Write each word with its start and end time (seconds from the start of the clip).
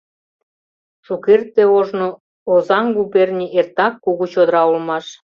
Шукерте 1.05 1.63
ожно 1.77 2.07
Озаҥ 2.53 2.85
губерний 2.97 3.53
эртак 3.59 3.93
кугу 4.03 4.25
чодыра 4.33 4.61
улмаш. 4.69 5.05